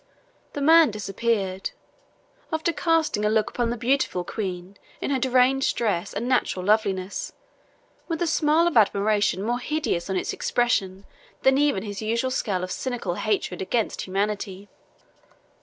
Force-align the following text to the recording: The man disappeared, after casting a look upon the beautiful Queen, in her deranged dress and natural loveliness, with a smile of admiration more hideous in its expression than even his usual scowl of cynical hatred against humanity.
The 0.53 0.61
man 0.61 0.89
disappeared, 0.89 1.69
after 2.51 2.73
casting 2.73 3.23
a 3.23 3.29
look 3.29 3.51
upon 3.51 3.69
the 3.69 3.77
beautiful 3.77 4.23
Queen, 4.23 4.77
in 4.99 5.11
her 5.11 5.19
deranged 5.19 5.77
dress 5.77 6.11
and 6.11 6.27
natural 6.27 6.65
loveliness, 6.65 7.33
with 8.07 8.19
a 8.19 8.25
smile 8.25 8.65
of 8.65 8.75
admiration 8.77 9.43
more 9.43 9.59
hideous 9.59 10.09
in 10.09 10.15
its 10.17 10.33
expression 10.33 11.05
than 11.43 11.59
even 11.59 11.83
his 11.83 12.01
usual 12.01 12.31
scowl 12.31 12.63
of 12.63 12.71
cynical 12.71 13.13
hatred 13.13 13.61
against 13.61 14.01
humanity. 14.01 14.69